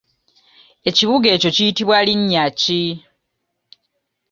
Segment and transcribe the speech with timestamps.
[0.89, 2.81] Ekibuga ekyo kiyitibwa linnya ki?